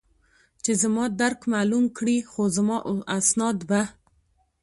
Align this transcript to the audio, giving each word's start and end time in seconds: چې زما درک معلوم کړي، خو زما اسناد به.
چې 0.63 0.71
زما 0.81 1.05
درک 1.21 1.41
معلوم 1.53 1.85
کړي، 1.97 2.17
خو 2.31 2.41
زما 2.55 2.77
اسناد 3.17 3.57
به. 3.69 3.81